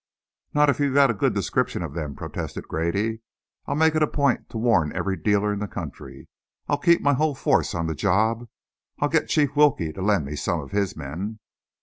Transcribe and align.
"Not 0.55 0.67
if 0.67 0.79
you've 0.79 0.95
got 0.95 1.11
a 1.11 1.13
good 1.13 1.35
description 1.35 1.83
of 1.83 1.93
them," 1.93 2.15
protested 2.15 2.67
Grady. 2.67 3.21
"I'll 3.67 3.75
make 3.75 3.93
it 3.93 4.01
a 4.01 4.07
point 4.07 4.49
to 4.49 4.57
warn 4.57 4.91
every 4.95 5.15
dealer 5.15 5.53
in 5.53 5.59
the 5.59 5.67
country; 5.67 6.27
I'll 6.67 6.79
keep 6.79 7.01
my 7.01 7.13
whole 7.13 7.35
force 7.35 7.75
on 7.75 7.85
the 7.85 7.93
job; 7.93 8.47
I'll 8.99 9.09
get 9.09 9.29
Chief 9.29 9.55
Wilkie 9.55 9.93
to 9.93 10.01
lend 10.01 10.25
me 10.25 10.35
some 10.35 10.59
of 10.59 10.71
his 10.71 10.95
men...." 10.97 11.37